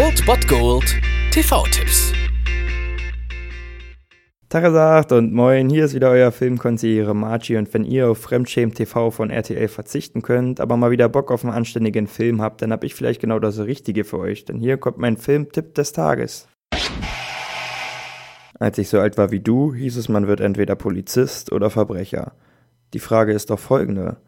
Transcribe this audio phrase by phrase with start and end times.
[0.00, 0.94] Old Bot Gold
[1.32, 2.12] TV-Tipps.
[4.48, 9.10] Tagesagt und moin, hier ist wieder euer Filmkonsigliere Margie und wenn ihr auf Fremdschämen TV
[9.10, 12.84] von RTL verzichten könnt, aber mal wieder Bock auf einen anständigen Film habt, dann hab
[12.84, 16.46] ich vielleicht genau das Richtige für euch, denn hier kommt mein Filmtipp des Tages.
[18.60, 22.34] Als ich so alt war wie du, hieß es, man wird entweder Polizist oder Verbrecher.
[22.94, 24.18] Die Frage ist doch folgende.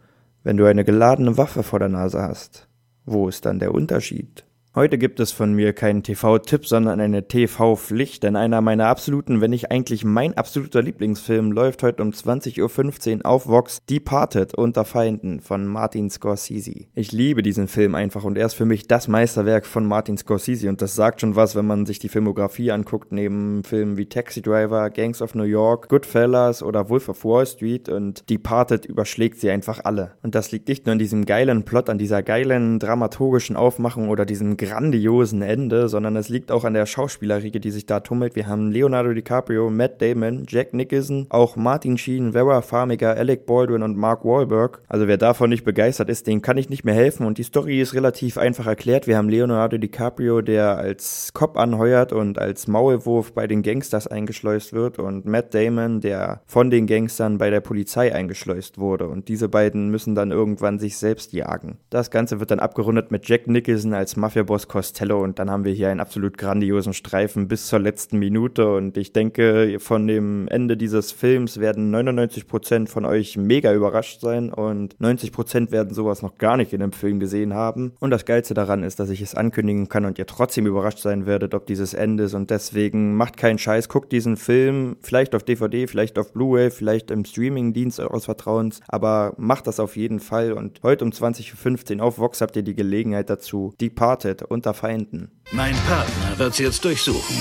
[0.42, 2.66] Wenn du eine geladene Waffe vor der Nase hast,
[3.04, 4.44] wo ist dann der Unterschied?
[4.72, 9.50] Heute gibt es von mir keinen TV-Tipp, sondern eine TV-Pflicht, denn einer meiner absoluten, wenn
[9.50, 15.40] nicht eigentlich mein absoluter Lieblingsfilm läuft heute um 20.15 Uhr auf Vox Departed unter Feinden
[15.40, 16.86] von Martin Scorsese.
[16.94, 20.68] Ich liebe diesen Film einfach und er ist für mich das Meisterwerk von Martin Scorsese
[20.68, 24.40] und das sagt schon was, wenn man sich die Filmografie anguckt, neben Filmen wie Taxi
[24.40, 29.50] Driver, Gangs of New York, Goodfellas oder Wolf of Wall Street und Departed überschlägt sie
[29.50, 30.12] einfach alle.
[30.22, 34.24] Und das liegt nicht nur an diesem geilen Plot, an dieser geilen dramaturgischen Aufmachung oder
[34.24, 38.36] diesem grandiosen Ende, sondern es liegt auch an der Schauspielerriege, die sich da tummelt.
[38.36, 43.82] Wir haben Leonardo DiCaprio, Matt Damon, Jack Nicholson, auch Martin Sheen, Vera Farmiga, Alec Baldwin
[43.82, 44.82] und Mark Wahlberg.
[44.86, 47.26] Also wer davon nicht begeistert ist, dem kann ich nicht mehr helfen.
[47.26, 49.06] Und die Story ist relativ einfach erklärt.
[49.06, 54.74] Wir haben Leonardo DiCaprio, der als Cop anheuert und als Maulwurf bei den Gangsters eingeschleust
[54.74, 59.08] wird und Matt Damon, der von den Gangstern bei der Polizei eingeschleust wurde.
[59.08, 61.78] Und diese beiden müssen dann irgendwann sich selbst jagen.
[61.88, 65.62] Das Ganze wird dann abgerundet mit Jack Nicholson als Mafia Boss Costello und dann haben
[65.62, 70.48] wir hier einen absolut grandiosen Streifen bis zur letzten Minute und ich denke, von dem
[70.48, 75.94] Ende dieses Films werden 99 Prozent von euch mega überrascht sein und 90 Prozent werden
[75.94, 79.10] sowas noch gar nicht in dem Film gesehen haben und das Geilste daran ist, dass
[79.10, 82.50] ich es ankündigen kann und ihr trotzdem überrascht sein werdet, ob dieses Ende ist und
[82.50, 87.24] deswegen macht keinen Scheiß, guckt diesen Film, vielleicht auf DVD, vielleicht auf Blu-ray, vielleicht im
[87.24, 92.18] Streaming-Dienst eures Vertrauens, aber macht das auf jeden Fall und heute um 20.15 Uhr auf
[92.18, 93.74] Vox habt ihr die Gelegenheit dazu.
[93.80, 95.30] Departed unter Feinden.
[95.52, 97.36] Mein Partner wird sie jetzt durchsuchen.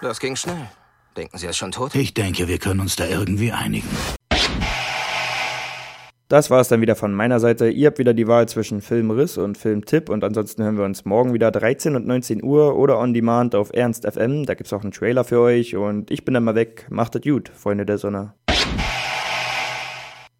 [0.00, 0.68] Das ging schnell.
[1.16, 1.94] Denken Sie, er ist schon tot?
[1.94, 3.88] Ich denke, wir können uns da irgendwie einigen.
[6.28, 7.68] Das war es dann wieder von meiner Seite.
[7.70, 11.32] Ihr habt wieder die Wahl zwischen Filmriss und Filmtipp und ansonsten hören wir uns morgen
[11.32, 14.44] wieder 13 und 19 Uhr oder on demand auf Ernst FM.
[14.44, 16.86] Da gibt's auch einen Trailer für euch und ich bin dann mal weg.
[16.90, 18.34] Macht es gut, Freunde der Sonne.